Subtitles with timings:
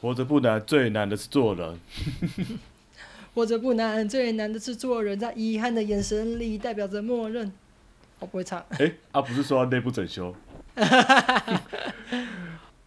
[0.00, 1.80] 活着不难，最难的是做人。
[3.34, 5.18] 活着不难，最难的是做人。
[5.18, 7.52] 在遗憾的眼神里，代表着默认。
[8.18, 8.64] 我不会唱。
[8.78, 10.34] 哎、啊，不是说要内部整修？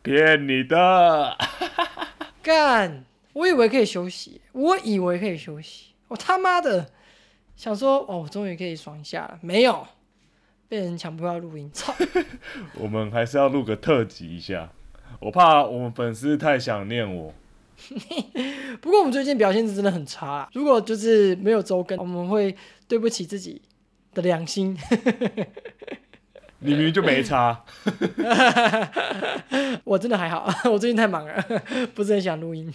[0.02, 1.38] 骗你的！
[2.42, 3.04] 干！
[3.34, 5.88] 我以为可以休息，我以为可以休息。
[6.08, 6.90] 我他妈的
[7.56, 9.38] 想说，哦，我终于可以爽一下了。
[9.42, 9.86] 没有，
[10.68, 11.70] 被人强迫要录音。
[11.72, 11.94] 操！
[12.74, 14.72] 我们还是要录个特辑一下，
[15.20, 17.34] 我怕我们粉丝太想念我。
[18.82, 20.50] 不过我们最近表现是真的很差啊。
[20.54, 22.56] 如果就是没有周更，我们会
[22.88, 23.62] 对不起自己
[24.14, 24.78] 的良心。
[26.62, 27.64] 你明明就没差，
[29.86, 31.42] 我真的还好，我最近太忙了，
[31.96, 32.70] 不是很想录音。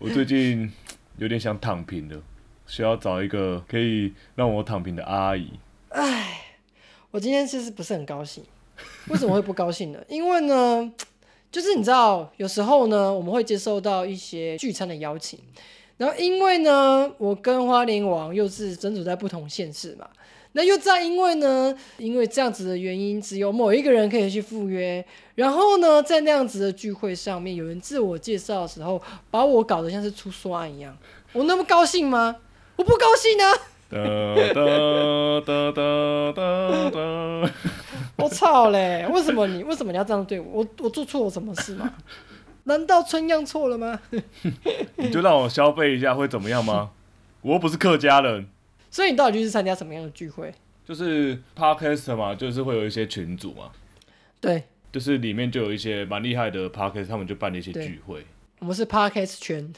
[0.00, 0.68] 我最近
[1.16, 2.20] 有点想躺平了，
[2.66, 5.52] 需要找一个可以让我躺平的阿姨。
[7.12, 8.42] 我今天其实不是很高兴，
[9.06, 10.00] 为什么会不高兴呢？
[10.08, 10.92] 因为呢，
[11.50, 15.38] 就是你知道，有时候呢，我们会接受到一些聚餐的邀请，
[15.96, 20.08] 然后因为呢，我跟花莲王又是身处在不同县市嘛，
[20.52, 30.96] 那又再因为呢，因为这样子的原因，只有某一个人可以去赴约，然后呢，在那样子的聚会上面，有人自我介绍的时候，把我搞得像是出刷一样，
[31.32, 32.36] 我那么高兴吗？
[32.76, 33.52] 我不高兴啊！
[33.90, 33.96] 哒
[34.54, 37.50] 哒哒哒哒哒。
[38.16, 39.06] 我操嘞！
[39.12, 40.60] 为什么你为什么你要这样对我？
[40.62, 41.92] 我我做错了什么事吗？
[42.64, 43.98] 难道春样错了吗？
[44.96, 46.90] 你就让我消费一下会怎么样吗？
[47.42, 48.46] 我又不是客家人，
[48.90, 50.54] 所以你到底去是参加什么样的聚会？
[50.86, 53.70] 就是 podcast 嘛，就是会有一些群组嘛，
[54.40, 58.24] 对就是里面就有一些蛮厉害的 podcast，他们就办了一些聚会。
[58.58, 59.72] 我们是 podcast 圈，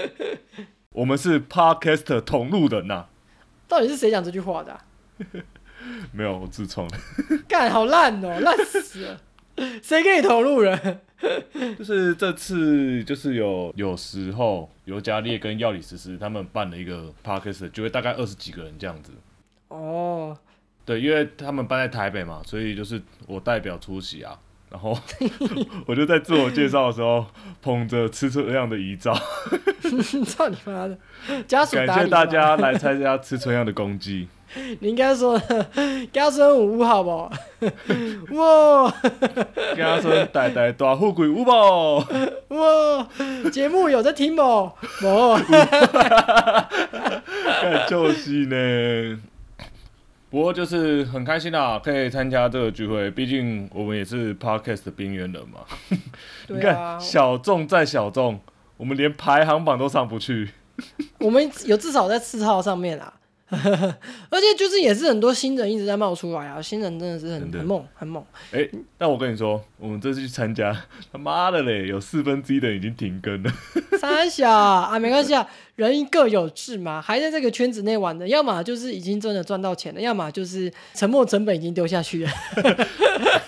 [0.92, 3.06] 我们是 podcast 同路人呐、
[3.68, 4.84] 到底是谁讲这句话的、啊？
[6.12, 6.98] 没有我自创的，
[7.48, 9.20] 干好烂哦，烂死了！
[9.82, 11.00] 谁给你投入人？
[11.78, 19.12] 就是这次就是有有时候尤加列跟药理实施他们办了一个 podcast，就会大概二十几个人这样子。
[19.68, 20.36] 哦，
[20.84, 24.38] 对，因为他们办在台北嘛，所以就是我代表出席啊。
[24.76, 24.94] 然后
[25.86, 27.24] 我就在自我介绍的时候，
[27.62, 29.14] 捧着吃春样的遗照，
[30.26, 30.98] 操你妈的！
[31.48, 34.28] 家属感谢大家来参加吃春样的攻击。
[34.80, 35.40] 你应该说
[36.12, 37.32] 家孙五好不好？
[38.32, 38.94] 哇
[39.74, 42.04] 跟他说“代代大富贵有无？
[42.54, 43.08] 哇，
[43.50, 44.70] 节目有在听不？
[45.00, 45.38] 不，
[47.62, 49.18] 干就是呢。
[50.36, 55.60] 不过就是很开心啦，可以参加这个聚会，毕竟我们也是 podcast 的边缘人嘛。
[56.48, 58.38] 你看，，小众再小众，
[58.76, 60.50] 我们连排行榜都上不去。
[61.20, 63.10] 我们有至少在四号上面啊，
[63.50, 68.24] 而且就是也是很多新人一直在冒出来啊，新人真的是很的很猛很猛。
[68.52, 68.68] 哎、
[68.98, 70.76] 那我跟你说，我们这次去参加，
[71.12, 73.52] 他妈的嘞，有四分之一的人已经停更了。
[74.00, 75.46] 三小啊，没关系啊，
[75.76, 82.30] 人各有志嘛，还在这个圈子内玩的，要么就是已经真的赚到钱了，要么就是沉没成本已经丢下去了，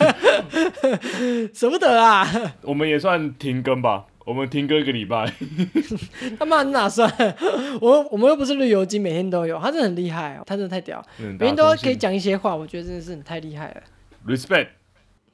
[1.53, 2.27] 舍不得啊！
[2.63, 5.33] 我们也算停更吧，我们停歌一个礼拜。
[6.39, 7.11] 他妈哪算？
[7.81, 13.83] 我我们又不是旅游机，每天都有，他真的很厉害哦，他真的太屌，嗯每天都可以讲一些话，我觉得真的是很太厉害了。
[14.27, 14.69] respect，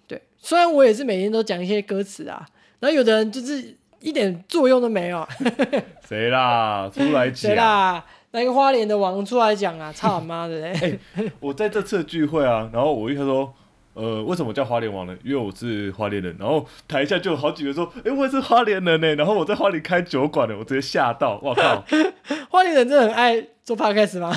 [0.07, 2.47] 对，虽然我也是每天都讲一些歌词啊，
[2.79, 5.27] 然后有的人就是一点作用都没有，
[6.09, 6.89] 谁啦？
[6.95, 7.57] 出来谁讲。
[7.57, 8.05] 啦？
[8.31, 10.99] 那个花莲的王出来讲啊，操他妈的嘞！
[11.41, 13.53] 我在这次的聚会啊，然后我一开始说，
[13.95, 15.17] 呃，为什么叫花莲王呢？
[15.25, 16.37] 因为我是花莲人。
[16.39, 19.15] 然后台下就有好几个说，哎、我也是花莲人呢。
[19.15, 21.85] 然后我在花莲开酒馆的，我直接吓到，我靠！
[22.51, 24.37] 花莲人真的很爱做 podcast 吗？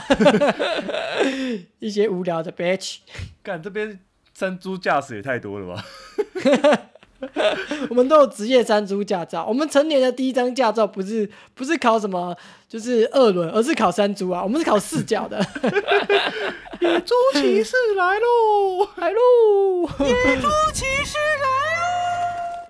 [1.80, 2.98] 一些无聊的 bitch，
[3.44, 4.00] 干这边
[4.34, 5.84] 山猪驾驶也太多了吧？
[7.90, 9.46] 我们都有职业山猪驾照。
[9.48, 12.36] 我们成年的第一张驾照不是不是考什么，
[12.70, 14.44] 就是二轮，而是考山猪啊。
[14.44, 15.38] 我们是考四角的。
[16.80, 18.88] 野猪骑士来喽！
[18.98, 19.18] 来喽！
[20.06, 21.77] 野猪骑士来喽！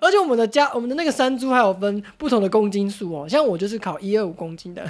[0.00, 4.84] 而且我们的家，我们的那个山猪还有分不同的公斤数哦，像我就是考一二五公斤的，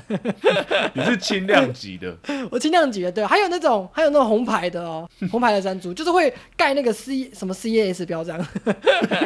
[0.94, 2.17] 你是轻量级的，
[2.50, 8.38] 我轻量级的，对，还有那种还有那种红牌的哦，红牌的山猪就是会盖那个 C 什么 CAS 标章，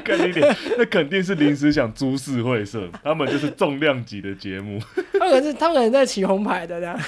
[0.05, 4.81] 看你脸，那肯定是临时想株式会社，他们就是重量级的节目。
[5.19, 6.99] 他们可能是他们可能在骑红牌的这样，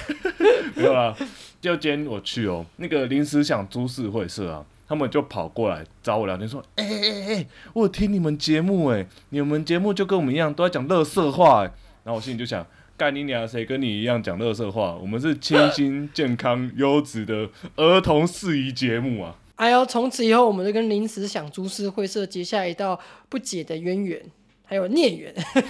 [0.75, 1.15] 没有啦，
[1.61, 11.71] 就今天我去哦，那个临时想株式会社啊，他们就跑过来找我聊天，说：“哎哎哎，我有听你们节目哎，你们节目就跟我们一样，都在讲乐色话哎。”
[12.03, 12.65] 然后我心里就想，
[12.95, 14.95] 干你娘，谁跟你一样讲乐色话？
[14.95, 19.35] 我们是清新、健康、优质的儿童适宜节目啊！
[19.55, 22.99] 哎呦，从此以后我们就跟临时想株式会社结下一道
[23.29, 24.21] 不解的渊源。
[24.67, 25.31] 还有孽缘，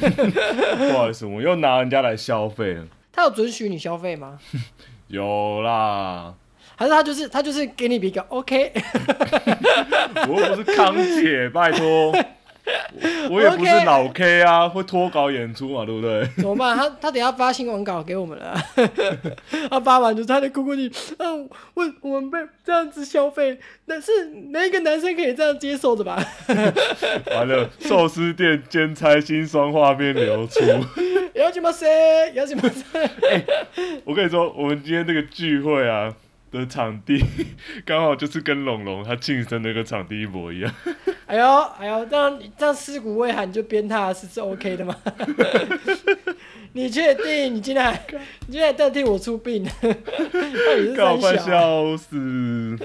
[0.89, 2.87] 不好意思，我又拿人家来消费了。
[3.11, 4.39] 他有准许你消费吗？
[5.07, 6.33] 有啦，
[6.75, 8.71] 还是他就是他就是给你一个 OK？
[10.27, 12.13] 我又不是康姐，拜托。
[13.29, 16.27] 我也不是老 K 啊，会脱稿演出嘛，对不对？
[16.37, 16.75] 怎么办？
[16.75, 18.59] 他他等下发新闻稿给我们了，
[19.69, 20.87] 他发完就他就哭哭你，
[21.19, 21.29] 啊，
[21.75, 26.17] 我我们被这样子消费，但是哪一个男生可以这样接受的吧？
[27.35, 30.59] 完了，寿司店兼差心酸画面流出。
[31.35, 31.87] 要什么谁？
[32.33, 33.45] 要什么谁？
[34.05, 36.11] 我跟你说，我们今天这个聚会啊。
[36.59, 37.23] 的场地
[37.85, 40.73] 刚好就是跟龙龙他庆生那个场地一模一样。
[41.25, 44.95] 哎 呦哎呦，这样这样尸骨未寒就鞭挞是是 OK 的吗？
[46.73, 47.55] 你确定？
[47.55, 47.93] 你今天
[48.47, 49.63] 你今天代替我出殡？
[49.81, 49.91] 到
[50.75, 52.77] 底是搞快笑死！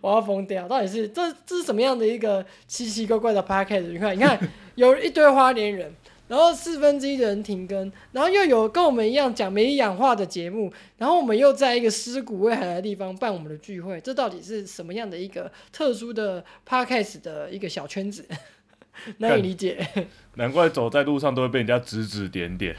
[0.00, 0.66] 我要疯掉！
[0.66, 4.38] 到底是这这是什么样的一个奇奇怪怪的 p a r k a s 你看，你看，
[4.74, 5.94] 有一堆花莲人。
[6.30, 18.24] 然后四分之一的人停更，然后又有跟我们一样讲没氧化的节目，然后我们又在一个尸骨未寒的地方办我们的聚会，这到底是什么样的一个特殊的 podcast 的一个小圈子？
[19.18, 19.84] 难以理解。
[20.36, 22.76] 难怪走在路上都会被人家指指点点。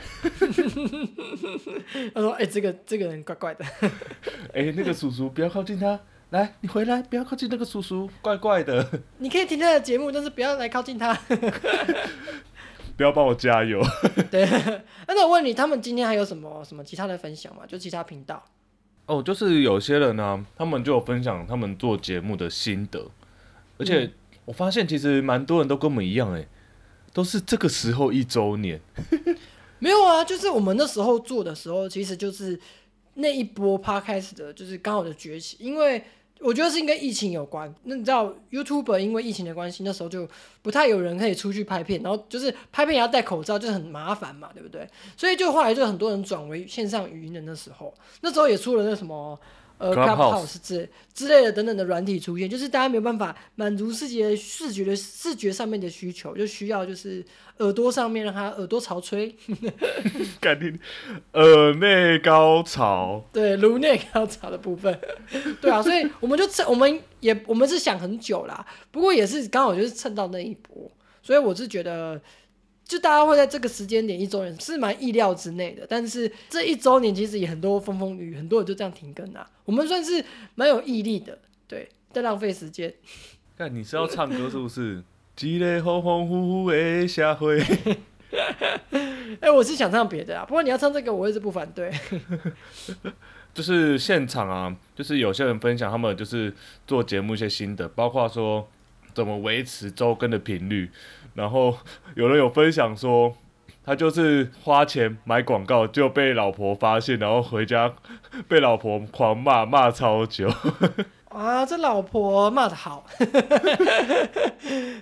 [2.14, 3.66] 他说：“哎，这个这个人怪怪的。
[4.54, 6.00] 哎，那个叔叔不要靠近他，
[6.30, 8.88] 来，你回来，不要靠近那个叔叔，怪怪的。
[9.20, 11.18] 你可以听他的节目，但是不要来靠近他。”
[13.02, 13.82] 不要帮我加油。
[14.30, 14.48] 对，
[15.10, 17.64] 那我问你，他们今天还有什么什么其他的分享吗？
[17.68, 18.44] 就其他频道？
[19.08, 23.04] 哦，就是有些人呢，他们就有分享他们做节目的心得，
[23.80, 24.12] 而且
[24.46, 26.46] 我发现其实蛮多人都跟我们一样，哎，
[27.12, 28.80] 都是这个时候一周年。
[29.80, 32.60] 没有啊，就是我们那时候做的时候，其实就是
[33.16, 36.04] 那一波趴开始的，就是刚好的崛起，因为。
[36.42, 37.74] 我觉得是应该疫情有关。
[37.84, 40.28] 那你知道，YouTuber 因为疫情的关系，那时候就
[40.62, 44.88] 不太有人可以出去拍片，然后就是拍片也要戴口罩，就很麻烦嘛，对不对？
[45.16, 49.40] 所以就后来就很多人转为线上语音的那时候，那时候也出了那什么。
[49.82, 50.58] 呃，Clubhouse。
[50.62, 57.26] 之之类的等等的软体出现，就是大家没有办法满足自己的视觉的视觉上面的需求，就需要就是
[57.58, 59.36] 耳朵上面让他耳朵潮吹，
[60.40, 60.80] 感听
[61.34, 64.98] 耳内高潮，对颅内高潮的部分，
[65.60, 70.90] 对啊，所以我们就趁我们也我们是想很久啦，不过也是刚好就是蹭到那一波，
[71.24, 72.22] 所以我是觉得。
[72.92, 79.50] 就大家会在这个时间点一周年是蛮意料之内的，但是这一周年其实也很多风风雨雨，很多人就这样停更啊。
[79.64, 80.22] 我们算是
[80.56, 81.40] 蛮有毅力的，
[81.70, 82.94] 对，在浪费时间。
[83.56, 85.02] 那你是要唱歌是不是？
[85.40, 87.64] 一个恍恍惚惚的社会。
[89.40, 91.90] 哎，我是想唱别的啊，不过你要唱这个，我也是不反对。
[93.56, 96.54] 就是现场啊，就是有些人分享他们就是
[96.86, 98.68] 做节目一些心得，包括说
[99.14, 100.92] 怎么维持周更的频率。
[101.34, 101.78] 然后
[102.16, 103.36] 有人有分享说，
[103.84, 107.94] 他就是花钱买广告就被老婆发现，然后回家
[108.48, 110.50] 被老婆狂骂，骂超久。
[111.30, 113.06] 啊，这老婆骂的好，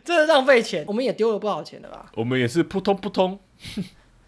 [0.05, 2.11] 真的浪费钱，我们也丢了不少钱的吧？
[2.15, 3.39] 我们也是扑通扑通。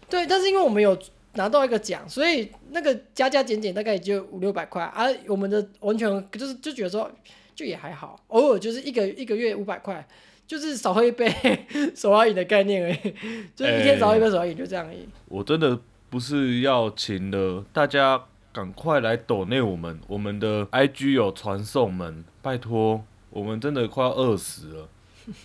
[0.08, 0.98] 对，但是因为我们有
[1.34, 5.06] 拿到一个奖，所以那个加加减减大概也就五六百块啊。
[5.28, 7.08] 我们的完全就是就觉得说，
[7.54, 10.04] 就也还好，偶尔就是一个一个月五百块。
[10.46, 11.32] 就是少喝一杯
[11.94, 13.14] 手摇饮的概念而已，
[13.54, 15.08] 就是一天少一杯手摇饮，就这样而已。
[15.26, 15.78] 我真的
[16.10, 18.22] 不是要请的，大家
[18.52, 24.88] 赶快来抖内我们，我们的 IG 有传送门，拜托，我们真的快要饿死了。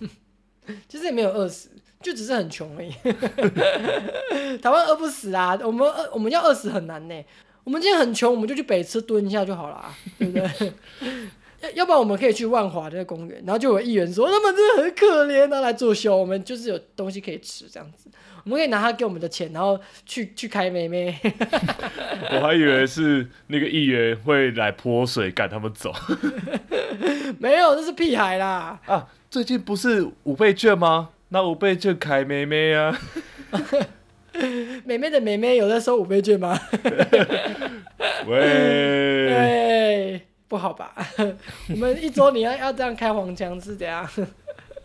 [0.89, 1.69] 其实也没有饿死，
[2.01, 2.91] 就只是很穷而已。
[4.59, 7.23] 台湾饿不死啊，我们饿我们要饿死很难呢。
[7.63, 9.85] 我们今天很穷，我们就去北吃蹲一下就好了，
[10.17, 10.73] 对不对？
[11.61, 16.15] 要要不然我们可以去万华那个公园，然后就有议员说他们真的很可怜，拿来作秀。
[16.15, 18.09] 我们就是有东西可以吃这样子，
[18.43, 21.17] 我们可以拿他给我们的钱，然后去 去开妹妹。
[22.31, 25.91] 我还以为是那个议员会来泼水赶他们走。
[27.39, 28.79] 没有，这是屁孩啦！
[28.85, 31.09] 啊，最近不是五倍券吗？
[31.29, 32.97] 那五倍券开妹妹啊？
[34.85, 36.59] 妹妹的妹妹有在收五倍券吗？
[38.27, 40.21] 喂。
[40.47, 40.95] 不好吧？
[41.69, 44.07] 我们一周你要要这样开黄腔是怎样？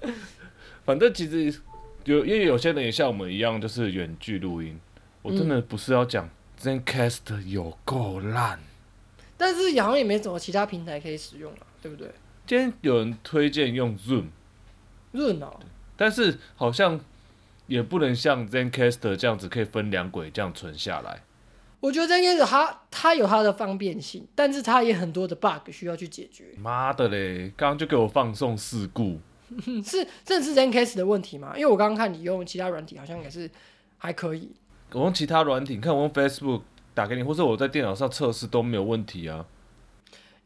[0.85, 1.61] 反正其实
[2.05, 4.79] 有，因为有些人也像我们一样，就是远距录音。
[5.23, 6.29] 我真的不是要讲
[6.61, 8.59] ZenCast 有够烂，
[9.37, 12.11] 但是好像也没什么其他平台可以使用了，对不对？
[12.45, 15.61] 今天有人推荐用 Zoom，Zoom 哦，
[15.97, 16.99] 但是好像
[17.69, 21.23] 也不能像 ZenCast 这样子可以分两轨这样存下来。
[21.83, 26.45] 我觉得这件事它它有它的方便性，但是它也很多的 bug 需要去解决。
[26.57, 29.19] 妈的嘞，刚刚就给我放送事故。
[29.67, 31.55] 嗯，是真的是 Zencast 的问题吗？
[31.57, 33.51] 因为我刚刚看你用其他软体，好像也是
[33.99, 34.53] 还可以。
[34.93, 36.63] 我用其他软体，你看我用 Facebook
[36.95, 39.45] 打给你，或者我在电脑上测试都没有问题啊。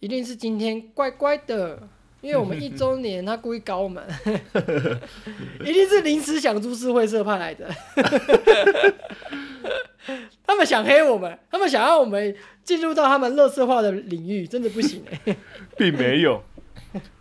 [0.00, 1.86] 一定是今天乖乖的，
[2.22, 4.02] 因为我们一周年，他故意搞我们，
[5.60, 7.68] 一定是临时想株式会社派来的。
[10.56, 12.34] 他们想黑我们，他们想要我们
[12.64, 15.36] 进入到他们乐色化的领域，真的不行哎、
[15.76, 16.42] 并没有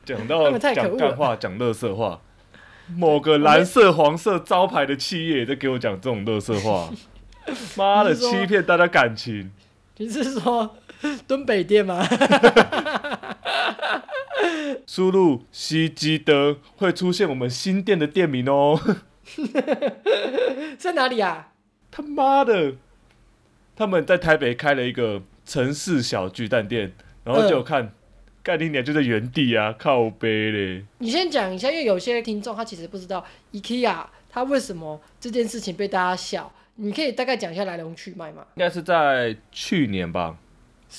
[0.05, 2.21] 讲他到讲干话，讲乐色话。
[2.95, 6.89] 某个蓝色、黄色招牌的企业也在给我讲这种乐色话，
[7.75, 9.51] 妈的，欺骗大家感情。
[9.97, 10.77] 你是说
[11.27, 12.07] 敦北店吗？
[14.87, 18.79] 输入西基德会出现我们新店的店名哦。
[20.77, 21.49] 在哪里啊？
[21.91, 22.73] 他妈的，
[23.75, 27.91] 他们在台北开了一个城市小巨蛋店，然后就有看，
[28.41, 30.85] 干你娘就在原地啊，靠背嘞。
[30.99, 38.45] 你先讲一下，因为有些听众他其实不知道 IKEA 他为什么这件事情被大家笑，你可以大概讲一下来龙去脉吗？
[38.55, 40.37] 应该是在去年吧，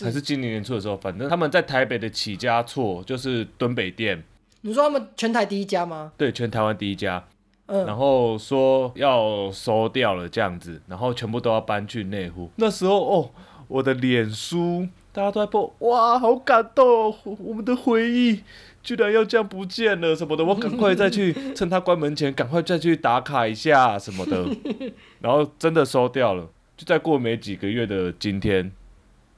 [0.00, 4.23] 还是今年年初的时候，反正他们在台北的起家错就是敦北店，
[4.61, 6.12] 你说他们全台第一家吗？
[6.16, 7.26] 对，全台湾第一家。
[7.67, 12.51] 嗯，然后说要收掉了这样子，然后全部都要搬去内湖。
[12.57, 13.31] 那时候哦，
[13.69, 18.43] 我的脸书大家都在播，哇，好感动哦，我我们的回忆
[18.83, 24.47] 居然要这样不见了什么的，我赶快再去趁他关门前，赶快再去打卡一下什么的。
[25.21, 28.71] 然后真的收掉了，就再过没几个月的今天，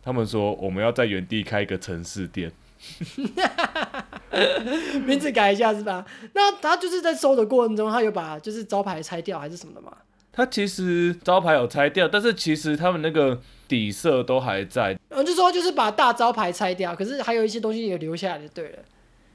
[0.02, 2.52] 他们说我们要在原地开一个城市店。
[5.04, 6.04] 名字改一下是吧？
[6.34, 9.92] 那他就是在收的过程中，他有把就是招牌拆掉还是什么的吗？
[10.32, 18.78] 他其实招牌有拆掉，但是其实他们那个底色都还在，嗯，就说就是把大招牌拆掉，可是还有一些东西也留下来就对了。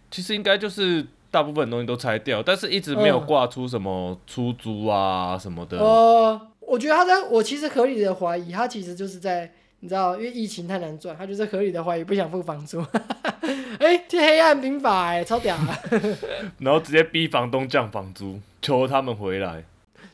[0.10, 5.78] 其实应该就是大部分东西都拆掉，但是一直没有嗯挂出什么出租啊什么的。
[5.80, 9.52] 呃，我觉得他在我其实合理的怀疑，他其实就是在
[9.84, 12.82] 你知道，因为疫情太难赚，他就是合理的怀疑不想付房租。
[13.80, 15.78] 哎、这黑暗兵法哎、超屌、啊！
[16.60, 19.62] 然后直接逼房东降房租，求他们回来，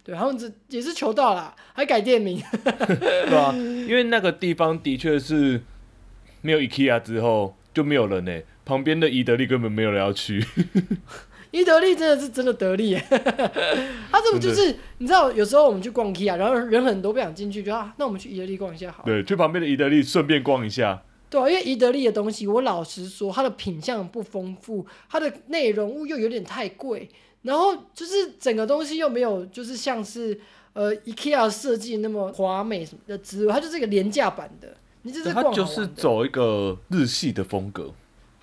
[0.04, 2.42] 对，他们这也是求到了，还改店名。
[2.66, 5.62] 对啊、因为那个地方的确是
[6.42, 10.44] 没有 IKEA 之后就没有人呢、旁边的伊德利根本没有人要去。
[11.51, 13.03] 伊得利真的是真的得力耶，
[14.12, 19.03] 他这不就是你知道，有时候我们去逛 IKEA，然后人很多不想进去，就啊，那我们去伊得利逛一下好。
[19.03, 21.01] 对，去旁边的伊得利顺便逛一下。
[21.29, 27.10] 对啊，因为伊得利的东西，我老实说，它的品相不丰富，它的内容物又有点太贵，
[27.41, 30.39] 然后就是整个东西又没有，就是像是
[30.74, 34.75] 呃 IKEA 设计那么华美什么的之外，它就是一个廉价版的。
[35.01, 37.91] 你这是对，逛就是走一个日系的风格。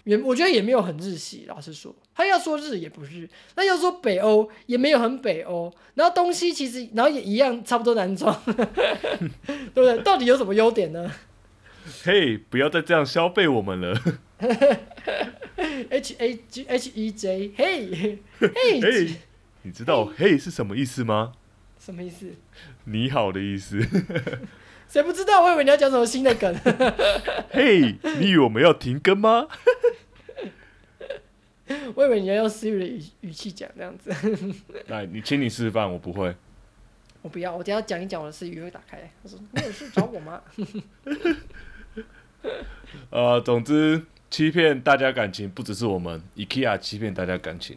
[0.06, 9.98] 也我觉得也没有很日系，老实说，他要说日也不是，那要说北欧也没有很北欧，然后东西其实然后也一样差不多男装， 对不对？
[10.02, 11.12] 到底有什么优点呢
[12.04, 14.00] 嘿，不要再这样消费我们了。
[15.90, 18.18] H A G H E J，嘿，嘿，
[18.80, 19.14] 嘿，
[19.62, 21.32] 你知道“嘿”是什么意思吗？
[21.80, 22.32] 什么意思？
[22.84, 23.80] 你好的意思。
[24.88, 25.42] 谁不知道？
[25.42, 26.54] 我以为你要讲什么新的梗。
[27.50, 29.48] 嘿，你以为我们要停更吗？
[31.94, 34.10] 我以为你要用 Siri 的语语气讲这样子，
[34.88, 36.34] 来，你请你示范，我不会。
[37.22, 39.10] 我不要，我等一下讲一讲我的 Siri 会打开。
[39.22, 40.40] 他说：“你有事找我吗
[43.10, 47.76] 呃，总之，欺骗大家感情不只是我们，IKEA 欺骗大家感情。？”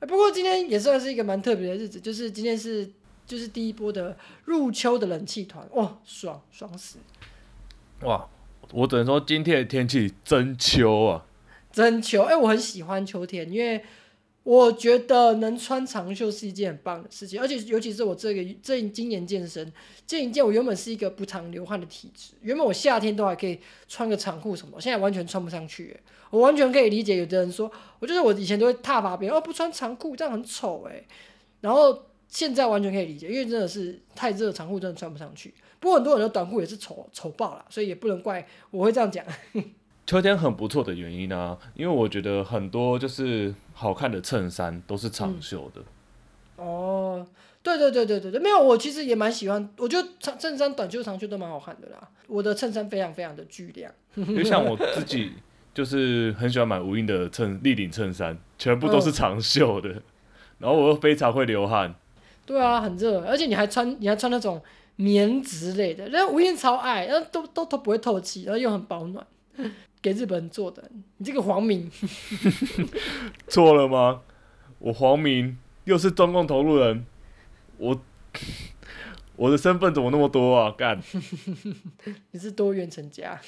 [0.00, 2.90] 哎不过今天也算是一个蛮特别的日子，就是今天是
[3.24, 6.98] 就是第一波的入秋的冷气团，哇，爽爽死！
[8.00, 8.28] 哇，
[8.72, 11.24] 我只能说今天的天气真秋啊！
[11.72, 13.82] 真秋，哎、我很喜欢秋天，因为
[14.44, 19.72] 我觉得能穿长袖是一件很棒的事情，而且尤其是我这个这今年健身，
[20.06, 25.96] 健一健，我原本是一个不常流汗的体质，原本我夏天都还可以穿个长裤什么，现在完全穿不上去，
[26.30, 31.04] 我完全可以理解有的人说，我就是我以前都会踏伐别人，哦不穿长裤这样很丑，哎，
[31.60, 35.54] 然后现在完全可以理解，因为真的是太热，长裤真的穿不上去。
[35.78, 39.24] 不过很多人的短裤也是丑丑爆了，所以也不能怪我会这样讲。
[40.06, 45.82] 秋天很不错的原因呢、因为我觉得很多就是好看的衬衫都是长袖的。
[46.56, 47.26] 哦，
[47.62, 52.08] 对对对对对对，没有，我其实也蛮喜欢，我觉得长衬衫、短袖、长袖都蛮好看的啦。
[52.26, 55.32] 我的衬衫非常非常的巨亮， 因为像我自己
[55.72, 59.88] 就是很喜欢买无印的衬立领衬衫，全部都是长袖的，
[60.58, 61.94] 然后我又非常会流汗。
[62.44, 64.60] 对啊，很热，而且你还穿你还穿那种
[64.96, 69.26] 棉质类的，然后无印超爱，然后都都都不会透气，然后又很保暖，
[70.02, 71.88] 给日本人做的，你这个黄敏，
[73.46, 74.22] 错了吗？
[74.80, 77.06] 我黄明又是中共投入人，
[77.78, 78.02] 我
[79.36, 80.74] 我的身份怎么那么多啊？
[80.76, 81.00] 干，
[82.32, 83.40] 你是多元成家。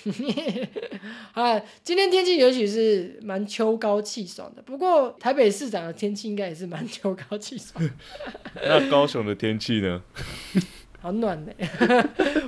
[1.35, 7.85] 啊，今天天气也许是蛮秋高气爽的，不过台北市长的天气应该也是蛮秋高气爽，
[8.63, 10.01] 那高雄的天气呢？
[11.01, 11.53] 好暖呢、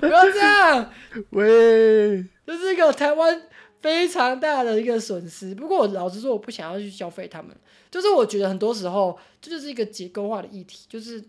[0.00, 0.90] 不要这样，
[1.30, 3.42] 喂，这是一个台湾
[3.86, 5.54] 非常大的一个损失。
[5.54, 7.54] 不过我老实说，我不想要去消费他们，
[7.88, 11.22] 就是我觉得很多时候这就是一个结构化的议题，就是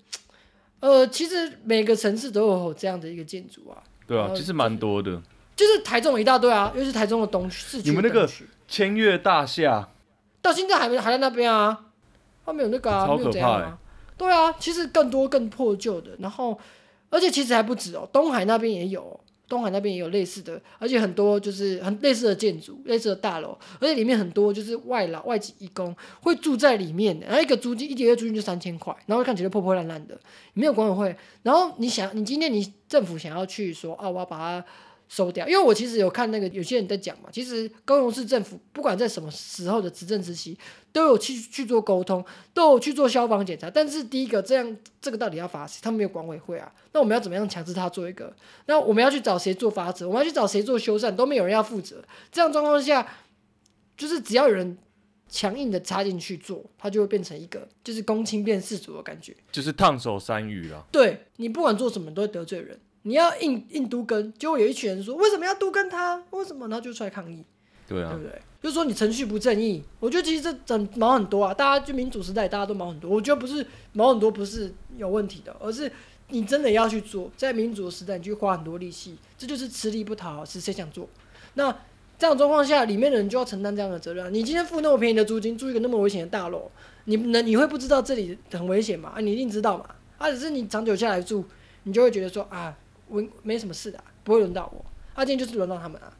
[0.79, 5.21] 呃，其实每个城市都有这样的一个建筑啊，对啊，呃其实蛮多的。
[5.55, 8.27] 就是台中一大堆啊，尤其是台中的东区市区你们那个
[8.67, 9.87] 千悦大厦，
[10.41, 11.85] 到现在还没还在那边啊，
[12.43, 13.77] 他没有那个啊，超没有这样可怕啊。
[14.17, 16.59] 对啊，其实更多更破旧的，然后
[17.11, 30.19] 而且其实还不止哦，东海那边也有哦，东海那边也有类似的，而且很多就是很类似的建筑、类似的大楼，而且里面很多就是外劳、外籍义工会住在里面的，然后一个租金一个月租金就三千块，然后看起来破破烂烂的，
[30.53, 34.65] 没有管委会，然后你想，你今天你政府想要去说啊，我要把它。
[35.09, 40.57] 收掉，因为我其实有看那个有些人在讲嘛，其实高雄市政府不管在什么时候的执政时期，
[40.91, 42.23] 都有去去做沟通，
[42.53, 43.69] 都有去做消防检查。
[43.69, 45.79] 但是第一个，这样这个到底要罚谁？
[45.81, 48.35] 他们没有管委会啊，那我们要怎么样强制他做一个？
[48.65, 50.07] 那我们要去找谁做法则？
[50.07, 51.15] 我们要去找谁做修缮？
[51.15, 52.03] 都没有人要负责。
[52.29, 53.07] 这样状况下，
[53.95, 54.77] 就是只要有人
[55.29, 59.33] 强硬的插进去做，它就会变成一个就是公卿变世主的感觉。
[59.53, 60.83] 就是烫手山芋啦。
[60.91, 62.77] 对你不管做什么都会得罪人。
[63.07, 66.21] 你要硬硬都跟，结果有一群人说为什么要都跟他？
[66.31, 66.67] 为什么？
[66.67, 67.41] 然后就出来抗议。
[67.87, 68.41] 对啊对，不对？
[68.61, 75.89] 就说你程序不正义，我觉得其实这整毛很多啊，大家就民主时代大家都毛很多，我觉得不是毛很多不是有问题的，而是
[76.27, 81.07] 你真的要去做，在民主的时代你去花很多力气，这就是吃力不讨好，是谁想做？
[81.53, 81.73] 那
[82.19, 84.29] 这样状况下，里面的人就要承担这样的责任啊。
[84.29, 86.69] 你今天付那么便宜的租金，住一个那么危险的大楼，
[87.05, 89.13] 你能你会不知道这里很危险吗？
[89.15, 89.85] 啊，你一定知道嘛。
[90.17, 91.45] 啊，只是你长久下来住，
[91.83, 92.75] 你就会觉得说啊，
[93.07, 94.85] 我没什么事的啊、不会轮到我。
[95.13, 96.11] 啊，今天就是轮到他们啊。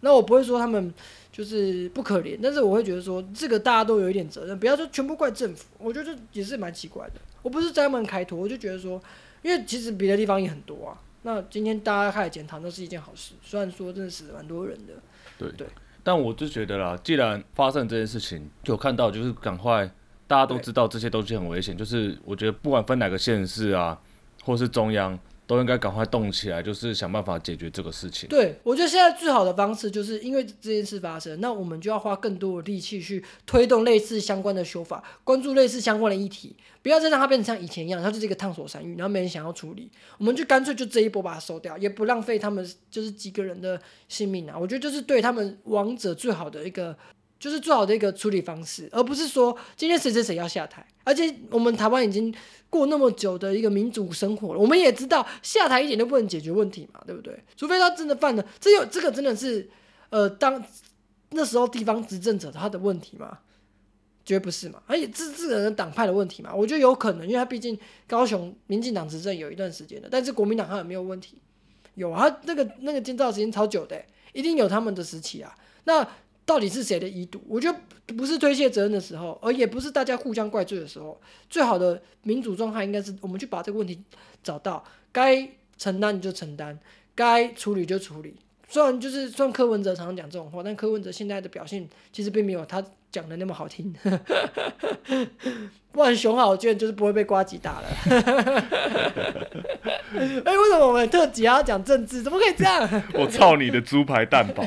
[0.00, 0.92] 那我不会说他们
[1.32, 5.64] 就是不可怜，但是我会觉得说这个大家都有一点责任，不要说全部怪政府。
[5.78, 7.14] 我觉得这也是蛮奇怪的。
[7.42, 9.00] 我不是在他们开脱，我就觉得说，
[9.42, 11.00] 因为其实别的地方也很多啊。
[11.22, 13.34] 那今天大家开始检讨，那是一件好事。
[13.42, 14.92] 虽然说真的死了蛮多人的，
[15.38, 15.66] 对对
[16.04, 19.90] 但我就觉得啦，既然发生这件事情，有看到就是赶快，
[20.28, 24.00] 大家都知道这些东西很危险，就是我觉得不管分哪个县市啊，
[24.44, 28.28] 或是中央，都应该赶快动起来，就是想办法解决这个事情。
[28.28, 44.58] 对，我觉得现在最好的方式就是因为这件事发生，那我们就要花更多的力气去推动类似相关的修法，关注类似相关的议题，不要再让它变成像以前一样，它就是一个烫手山芋，然后没人想要处理，我们就干脆就这一波把它收掉，也不浪费他们就是几个人的性命啊。
[44.58, 46.96] 我觉得就是对他们亡者最好的一个。
[47.38, 50.86] 就是最好的一个处理方式，而不是说今天谁谁谁要下台。
[51.04, 52.34] 而且我们台湾已经
[52.68, 57.38] 过那么久的一个民主生活了，我们也知道下台一点都不能解决问题嘛，对不对？
[57.56, 59.70] 除非他真的犯了，这有这个真的是
[60.10, 60.60] 呃，当
[61.30, 63.38] 那时候地方执政者他的问题嘛，
[64.24, 64.82] 绝不是嘛。
[64.86, 71.38] 而且这这个人党派的问题嘛，我觉得有可能，因为他毕竟高雄民进党执政有一段时间了，但是国民党他有没有问题？
[71.94, 75.54] 有啊，那个那个建造时间超久的，一定有他们的时期啊。
[75.84, 76.06] 那
[76.46, 77.42] 到底是谁的遗毒？
[77.48, 77.78] 我觉得
[78.14, 81.20] 不是推卸责任的时候，而也不是大家互相怪罪的时候。
[81.50, 84.00] 最好的民主状态应该是我们去把这个问题
[84.44, 86.78] 找到，该承担你就承担，
[87.16, 88.36] 该处理就处理。
[88.68, 93.94] 虽然就是虽然柯文哲常常讲这种话，但柯文哲现在的表现其实并没有他讲的那么好听。
[95.92, 97.88] 不然熊好卷就是不会被瓜吉打了。
[100.16, 102.22] 哎、为什么我们特辑还要讲政治？
[102.22, 102.88] 怎么可以这样？
[103.14, 104.64] 我操你的猪排蛋堡！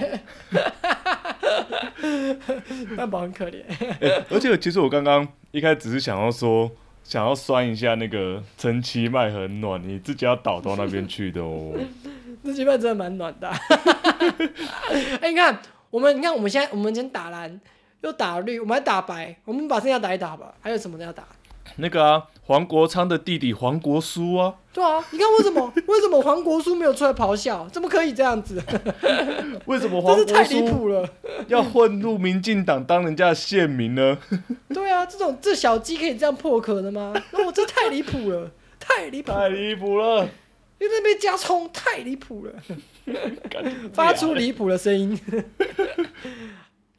[2.97, 3.63] 蛋宝很可怜。
[3.99, 6.69] 欸而且其实我刚刚一开始只是想要说，
[7.03, 11.73] 想要酸一下那个陈其迈很暖，你自己要倒到那边去的哦。
[12.43, 13.57] 这鸡饭真的蛮暖的啊、
[15.21, 17.59] 哎、你看，我们你看，我们现在我们先打蓝，
[18.01, 20.53] 又打绿，我们还打白，我们把剩下打一打吧。
[20.61, 21.23] 还有什么要打？
[21.77, 27.67] 那个啊，黄国昌的弟弟黄国书啊，对啊，你看为什么 为什么黄国书没有出来咆哮？
[27.69, 28.61] 怎么可以这样子？
[29.65, 31.07] 为什么黄国真是太离书谱了。
[31.47, 34.17] 要混入民进党当人家的县民呢？
[34.73, 37.13] 对啊，这种这小鸡可以这样破壳的吗？
[37.31, 40.27] 那我这太离谱了，太离谱了，太离谱了！
[40.79, 42.53] 因为那边加葱太离谱了，
[43.49, 45.19] 干发出离谱的声音。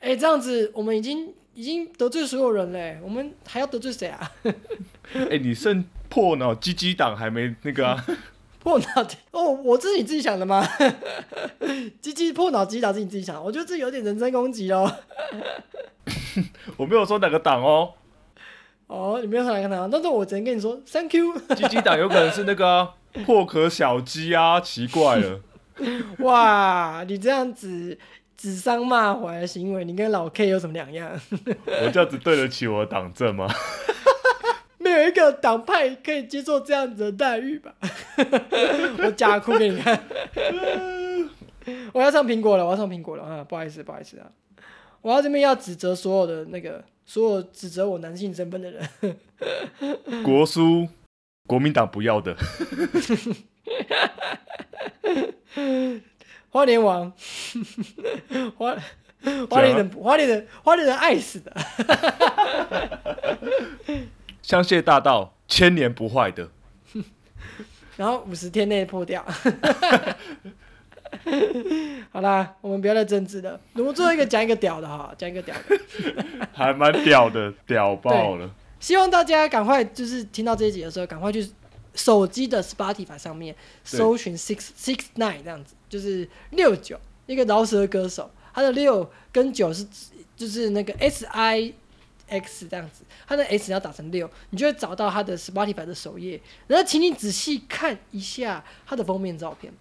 [0.01, 4.33] 哎、这样子我们已经已经得罪所有人嘞，我们还要得罪谁啊？
[5.13, 8.07] 哎、你剩破脑鸡鸡党还没那个啊？
[8.61, 8.87] 破脑
[9.33, 10.67] 哦，我这是你自己想的吗？
[12.01, 14.91] 鸡鸡破脑鸡党是你自己想的，我觉得这有点人身攻击哦。
[16.77, 17.95] 我没有说哪个党哦。
[18.87, 21.33] 哦，你没有上来看他，但是我只能跟你说 thank you。
[21.57, 25.41] 鸡鸡党有可能是那个啊、破壳小鸡啊，奇怪了。
[26.19, 27.97] 哇，你这样子
[28.41, 31.13] 指桑骂槐的行为，你跟老 K 有什么两样？
[31.85, 33.47] 我这样子对得起我的党政吗？
[34.81, 37.75] 没有一个党派可以接受这样子的待遇吧？
[39.05, 40.03] 我假哭给你看。
[41.93, 43.45] 我要上苹果了，我要上苹果了啊！
[43.45, 44.33] 不好意思，不好意思啊！
[45.03, 50.25] 我要这边要指责所有的那个所有指责我男性身份的人。
[50.25, 50.89] 国书，
[51.47, 52.35] 国民党不要的。
[56.51, 57.13] 花莲王，
[58.57, 58.77] 花
[59.49, 61.57] 花莲人，花莲人，花莲人爱死的。
[64.43, 66.49] 香榭大道，千年不坏的。
[67.97, 69.25] 然后五十天内破掉。
[72.11, 73.61] 好啦，我们不要再争执了。
[73.75, 75.79] 我们最后一个讲一个屌的哈，讲一个屌的。
[76.53, 78.51] 还蛮屌的，屌爆了。
[78.81, 81.49] 希望大家赶快就是听到这一集的时候，赶快去
[82.01, 89.87] 手机的 Spotify 上面搜寻 Six Six Nine 这样子，就是六九一个饶舌歌手，他的六跟九是
[90.35, 91.75] 就是那个 S I
[92.29, 96.41] X 这样子，他的 S 要打成六，你就会找到他的 Spotify 的首页。
[96.69, 99.73] 然后请你仔细看一下他的封面照片，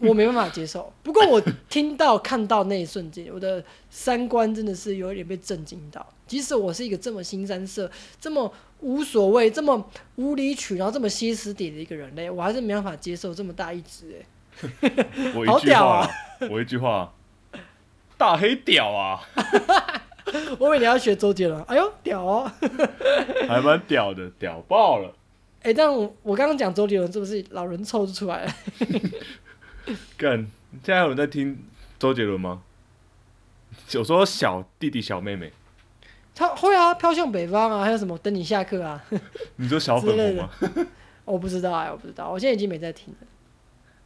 [0.00, 0.92] 我没办法接受。
[1.02, 6.04] 不过我听到看到那一瞬间，我的三观真的是有一点被震惊到。
[6.26, 14.24] 即使我是一个这么新三色、这么无所谓、这么无理取闹、这么歇斯底的一个人类，我还是没办法接受这么大一只哎。
[15.34, 16.10] 我好一句话屌啊，
[16.50, 17.14] 我一句话，
[18.18, 19.20] 大黑屌啊，
[20.58, 22.50] 我以为你要学周杰伦，哎呦屌哦！
[23.48, 25.14] 还蛮屌的，屌爆了。
[25.62, 28.54] 哎、但我我刚刚讲周杰伦是不是老人臭就出来了？
[30.16, 30.38] 干，
[30.84, 31.64] 现在有人在听
[31.98, 32.62] 周杰伦吗？
[33.92, 35.52] 有说小弟弟小妹妹，
[36.40, 39.04] 他会啊，飘向北方啊，还有什么等你下课啊？
[39.56, 40.48] 你说小粉红吗？
[41.26, 43.26] 我不知道哎、我不知道，我现在已经没在听了。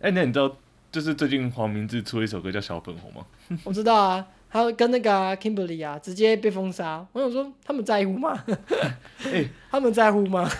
[0.00, 0.52] 哎、那你知道
[0.90, 3.24] 就是最近黄明志出了一首歌叫《小粉红》吗？
[3.62, 7.06] 我知道啊，他跟那个、啊、Kimberly 啊，直接被封杀。
[7.12, 8.44] 我想说，他们在乎吗？
[9.32, 10.50] 哎他们在乎吗？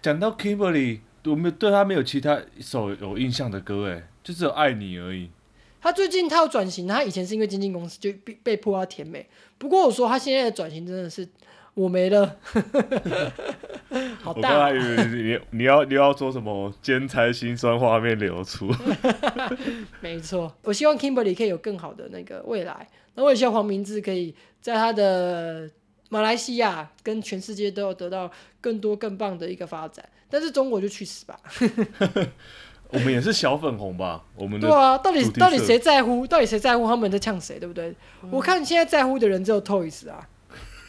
[0.00, 5.28] 讲到 Kimberly，我们对他没有其他一首有印象的歌，哎，就只有《爱你》而已。
[5.80, 9.26] 他最近他要转型，他以前是因为经纪公司就被被迫要甜美。
[9.58, 11.26] 不过我说他现在的转型真的是
[11.74, 12.36] 我没了，
[14.22, 18.70] 好大啊、我刚才以为你你要你要说什么兼差心酸画面流出，
[20.00, 25.70] 没错，我希望 Kimberly 可以有更好的那个未来，那我也希望黄明志可以在他的
[26.08, 30.06] 马来西亚跟全世界都有得到更多更棒的一个发展。
[30.32, 31.40] 但是中国就去死吧！
[32.92, 34.24] 我们也是小粉红吧？
[34.36, 36.26] 我们的对啊，到底到底谁在乎？
[36.26, 37.58] 到底谁在乎他们在呛谁？
[37.58, 37.94] 对不对？
[38.30, 40.28] 我看现在在乎的人只有 Toys 啊。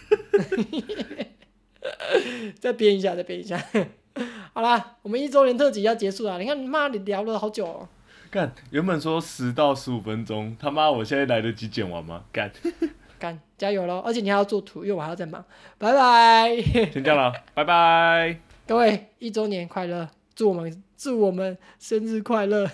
[2.60, 3.62] 再编一下，再编一下。
[4.54, 6.38] 好啦，我们一周年特辑要结束了。
[6.38, 7.88] 你看，妈，你聊了好久哦。
[8.30, 12.24] 干，原本说十到十五分钟，他妈我现在来得及剪完吗？
[12.32, 12.52] 干，
[13.20, 14.00] 干，加油喽！
[14.06, 15.44] 而且你还要做图，因为我还要再忙。
[15.78, 16.62] 拜拜，
[16.92, 18.38] 先这样了，拜拜。
[18.68, 20.08] 各位，一周年快乐！
[20.42, 22.66] 祝我们祝我们生日快乐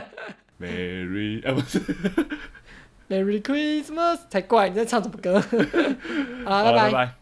[0.60, 1.80] Merry， 啊、不是
[3.08, 4.18] ，，Merry Christmas！
[4.28, 5.40] 才怪，你在唱什么歌？
[6.44, 7.14] 好拜拜。